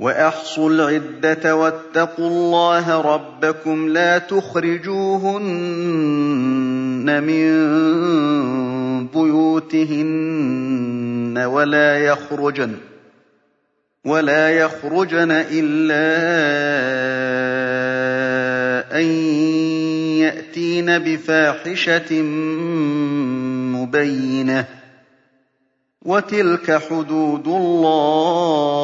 [0.00, 5.42] وَأَحْصُوا الْعِدَّةَ وَاتَّقُوا اللَّهَ رَبَّكُمْ ۖ لَا تُخْرِجُوهُنَّ
[7.22, 7.46] مِن
[9.06, 10.14] بُيُوتِهِنَّ
[14.04, 16.14] وَلَا يَخْرُجْنَ إِلَّا
[18.98, 19.04] أَن
[20.26, 22.22] يَأْتِينَ بِفَاحِشَةٍ
[23.78, 24.66] مُّبَيِّنَةٍ ۚ.
[26.04, 28.83] وَتِلْكَ حُدُودُ اللَّهِ ۚ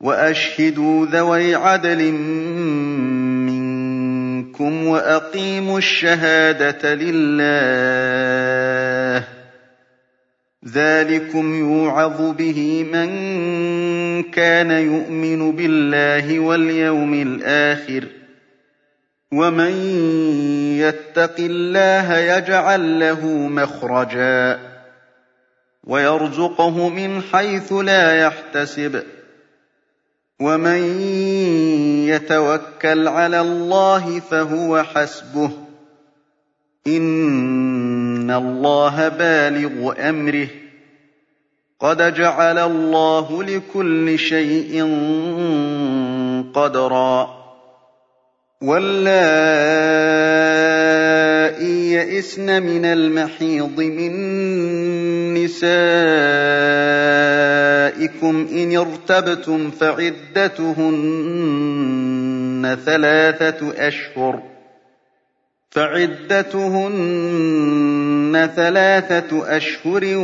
[0.00, 2.12] وَأَشْهِدُوا ذَوَيْ عَدْلٍ
[3.48, 8.38] مِّنكُمْ وَأَقِيمُوا الشَّهَادَةَ لِلَّهِ
[9.20, 9.24] ۚ.
[10.68, 13.08] ذَٰلِكُمْ يُوعَظُ بِهِ مَن
[14.22, 18.08] كَانَ يُؤْمِنُ بِاللَّهِ وَالْيَوْمِ الْآخِرِ ۚ.
[19.32, 19.72] وَمَن
[20.78, 24.58] يَتَّقِ اللَّهَ يَجْعَل لَّهُ مَخْرَجًا.
[25.84, 29.17] وَيَرْزُقْهُ مِنْ حَيْثُ لَا يَحْتَسِبُ ۚ.
[30.40, 30.82] وَمَن
[32.08, 35.52] يَتَوَكَّلْ عَلَى اللَّهِ فَهُوَ حَسْبُهُ ۚ
[36.86, 40.50] إِنَّ اللَّهَ بَالِغُ أَمْرِهِ ۚ
[41.80, 44.82] قَدْ جَعَلَ اللَّهُ لِكُلِّ شَيْءٍ
[46.54, 47.38] قَدْرًا
[48.62, 49.08] وَاللَّائِي
[51.92, 53.80] يَئِسْنَ مِنَ الْمَحِيضِ
[58.68, 60.78] إِنِ ارْتَبْتُمْ فَعِدَّتُهُنَّ
[62.86, 63.60] ثَلَاثَةُ
[69.56, 70.16] أَشْهُرٍ ۖ.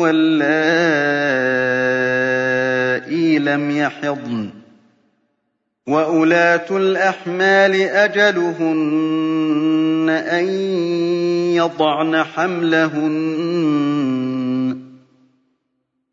[0.00, 0.58] وَاللَّائِي
[3.38, 4.52] لَمْ يَحِضْنَ ۚ.
[5.88, 8.74] وَأُولَاتُ الْأَحْمَالِ أَجَلُهُنَّ
[10.10, 10.44] أَن
[11.54, 14.03] يَضَعْنَ حَمْلَهُنَّ ۚ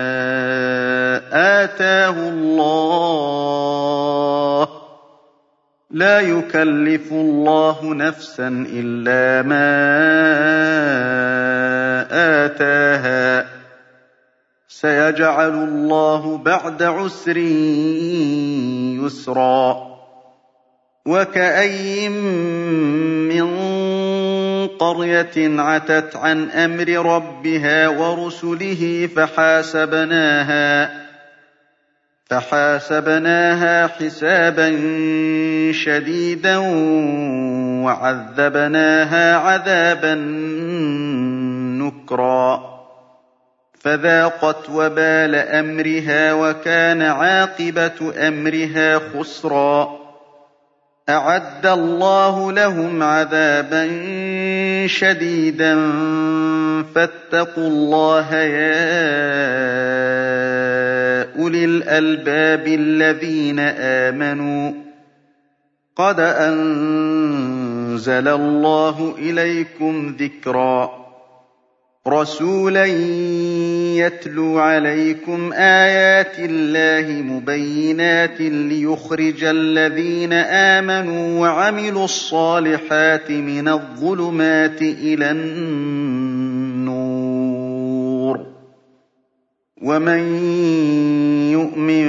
[1.75, 4.69] آتَاهُ اللَّهُ ۚ.
[5.91, 9.61] لَا يُكَلِّفُ اللَّهُ نَفْسًا إِلَّا مَا
[12.45, 13.45] آتَاهَا ۚ.
[14.67, 17.37] سيجعل الله بعد عسر
[19.05, 19.91] يسرا.
[21.05, 23.57] وكأي من
[24.67, 31.00] قرية عتت عن أمر ربها ورسله فحاسبناها.
[32.31, 34.69] فحاسبناها حسابا
[35.71, 36.57] شديدا
[37.83, 40.15] وعذبناها عذابا
[41.81, 42.71] نكرا.
[43.79, 50.01] فذاقت وبال أمرها وكان عاقبة أمرها خسرا.
[51.09, 53.87] أعد الله لهم عذابا
[54.87, 55.75] شديدا.
[56.95, 59.40] فاتقوا الله يا
[61.91, 64.71] الألباب الذين آمنوا
[65.95, 67.47] قد أنزل
[68.27, 71.01] الله إليكم ذكرا
[72.07, 72.85] رسولا
[73.95, 87.01] يتلو عليكم آيات الله مبينات ليخرج الذين آمنوا وعملوا الصالحات من الظلمات إلى النور
[89.81, 90.21] ومن
[91.61, 92.07] يؤمن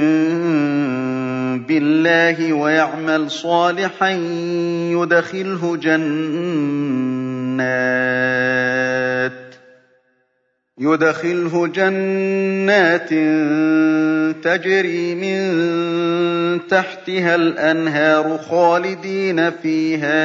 [1.65, 4.11] بالله ويعمل صالحا
[4.91, 7.23] يدخله جنات
[10.79, 13.09] يدخله جنات
[14.43, 20.23] تجري من تحتها الأنهار خالدين فيها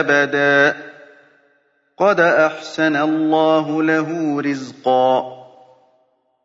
[0.00, 0.76] أبدا.
[1.98, 5.43] قد أحسن الله له رزقا.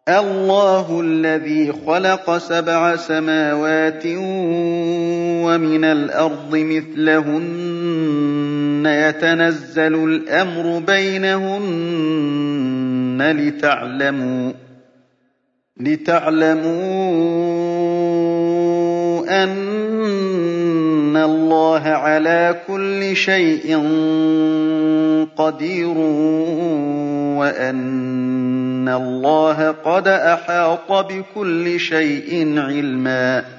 [0.10, 4.04] الله الذي خلق سبع سماوات
[5.46, 7.80] ومن الأرض مثلهن.
[8.86, 11.60] يتنزل الأمر بينهن
[13.38, 14.52] لتعلموا
[15.80, 16.64] لتعلموا
[19.44, 19.79] أن
[21.20, 23.78] الله على كل شيء
[25.38, 25.98] قدير
[27.38, 33.59] وأن الله قد أحاط بكل شيء علما